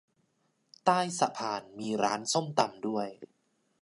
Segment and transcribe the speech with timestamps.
[0.85, 3.07] ใต้สะพานมีร้านส้มตำด้วย